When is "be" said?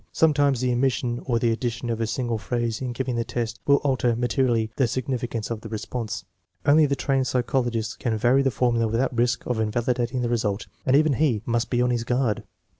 11.69-11.83